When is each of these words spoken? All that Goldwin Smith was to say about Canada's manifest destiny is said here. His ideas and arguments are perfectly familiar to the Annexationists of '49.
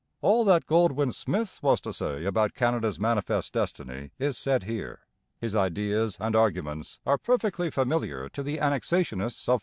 All 0.23 0.43
that 0.45 0.65
Goldwin 0.65 1.11
Smith 1.13 1.59
was 1.61 1.79
to 1.81 1.93
say 1.93 2.25
about 2.25 2.55
Canada's 2.55 2.99
manifest 2.99 3.53
destiny 3.53 4.09
is 4.17 4.35
said 4.35 4.63
here. 4.63 5.01
His 5.37 5.55
ideas 5.55 6.17
and 6.19 6.35
arguments 6.35 6.99
are 7.05 7.19
perfectly 7.19 7.69
familiar 7.69 8.27
to 8.29 8.41
the 8.41 8.57
Annexationists 8.57 9.47
of 9.47 9.59
'49. 9.59 9.59